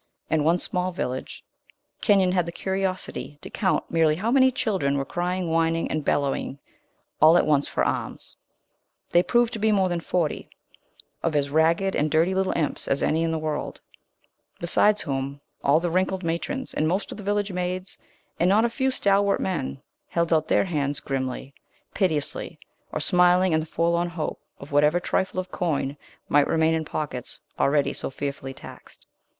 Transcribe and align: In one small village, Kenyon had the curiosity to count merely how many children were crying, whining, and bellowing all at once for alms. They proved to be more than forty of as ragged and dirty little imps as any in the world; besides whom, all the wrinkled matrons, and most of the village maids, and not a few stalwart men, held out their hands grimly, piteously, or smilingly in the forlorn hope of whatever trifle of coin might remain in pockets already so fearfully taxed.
In 0.31 0.43
one 0.43 0.57
small 0.57 0.91
village, 0.91 1.45
Kenyon 2.01 2.31
had 2.31 2.47
the 2.47 2.51
curiosity 2.51 3.37
to 3.43 3.51
count 3.51 3.91
merely 3.91 4.15
how 4.15 4.31
many 4.31 4.51
children 4.51 4.97
were 4.97 5.05
crying, 5.05 5.51
whining, 5.51 5.91
and 5.91 6.03
bellowing 6.03 6.57
all 7.21 7.37
at 7.37 7.45
once 7.45 7.67
for 7.67 7.83
alms. 7.83 8.35
They 9.11 9.21
proved 9.21 9.53
to 9.53 9.59
be 9.59 9.71
more 9.71 9.89
than 9.89 9.99
forty 9.99 10.49
of 11.21 11.35
as 11.35 11.51
ragged 11.51 11.95
and 11.95 12.09
dirty 12.09 12.33
little 12.33 12.53
imps 12.53 12.87
as 12.87 13.03
any 13.03 13.21
in 13.21 13.29
the 13.31 13.37
world; 13.37 13.79
besides 14.59 15.01
whom, 15.01 15.39
all 15.63 15.79
the 15.79 15.91
wrinkled 15.91 16.23
matrons, 16.23 16.73
and 16.73 16.87
most 16.87 17.11
of 17.11 17.17
the 17.19 17.23
village 17.23 17.51
maids, 17.51 17.99
and 18.39 18.49
not 18.49 18.65
a 18.65 18.69
few 18.71 18.89
stalwart 18.89 19.39
men, 19.39 19.83
held 20.09 20.33
out 20.33 20.47
their 20.47 20.65
hands 20.65 20.99
grimly, 20.99 21.53
piteously, 21.93 22.57
or 22.91 22.99
smilingly 22.99 23.53
in 23.53 23.59
the 23.59 23.67
forlorn 23.67 24.09
hope 24.09 24.41
of 24.57 24.71
whatever 24.71 24.99
trifle 24.99 25.39
of 25.39 25.51
coin 25.51 25.95
might 26.27 26.47
remain 26.47 26.73
in 26.73 26.85
pockets 26.85 27.41
already 27.59 27.93
so 27.93 28.09
fearfully 28.09 28.55
taxed. 28.55 29.05